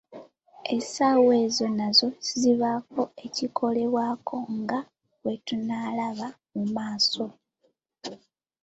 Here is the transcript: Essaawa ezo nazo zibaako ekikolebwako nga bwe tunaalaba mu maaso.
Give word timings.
Essaawa 0.75 1.33
ezo 1.45 1.65
nazo 1.77 2.07
zibaako 2.39 3.03
ekikolebwako 3.25 4.37
nga 4.59 4.79
bwe 5.21 5.33
tunaalaba 5.45 6.27
mu 6.55 6.63
maaso. 6.75 7.25